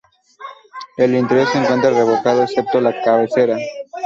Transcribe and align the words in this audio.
El 0.97 1.13
interior 1.13 1.45
se 1.49 1.59
encuentra 1.59 1.91
revocado, 1.91 2.41
excepto 2.41 2.81
la 2.81 3.03
cabecera. 3.03 3.55